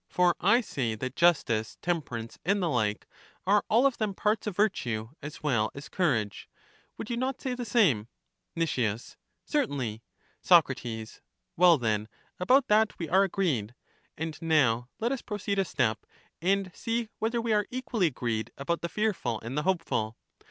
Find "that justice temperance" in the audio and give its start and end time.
0.95-2.39